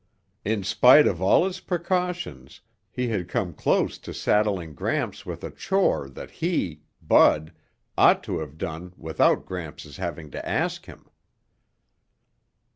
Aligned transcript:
In 0.43 0.63
spite 0.63 1.05
of 1.05 1.21
all 1.21 1.45
his 1.45 1.59
precautions, 1.59 2.61
he 2.89 3.09
had 3.09 3.27
come 3.29 3.53
close 3.53 3.99
to 3.99 4.15
saddling 4.15 4.73
Gramps 4.73 5.27
with 5.27 5.43
a 5.43 5.51
chore 5.51 6.09
that 6.09 6.31
he, 6.41 6.81
Bud, 7.03 7.53
ought 7.95 8.23
to 8.23 8.39
have 8.39 8.57
done 8.57 8.95
without 8.97 9.45
Gramps' 9.45 9.97
having 9.97 10.31
to 10.31 10.43
ask 10.49 10.87
him. 10.87 11.07